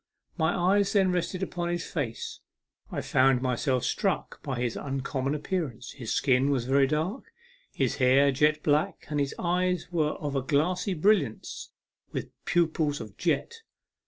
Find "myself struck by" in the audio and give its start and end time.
3.43-4.59